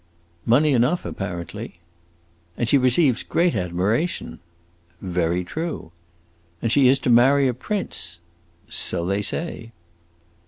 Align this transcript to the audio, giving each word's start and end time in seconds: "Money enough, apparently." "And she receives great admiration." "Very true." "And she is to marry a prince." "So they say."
"Money 0.47 0.73
enough, 0.73 1.05
apparently." 1.05 1.79
"And 2.57 2.67
she 2.67 2.75
receives 2.79 3.21
great 3.21 3.53
admiration." 3.53 4.39
"Very 4.99 5.43
true." 5.43 5.91
"And 6.59 6.71
she 6.71 6.87
is 6.87 6.97
to 7.01 7.11
marry 7.11 7.47
a 7.47 7.53
prince." 7.53 8.17
"So 8.67 9.05
they 9.05 9.21
say." 9.21 9.73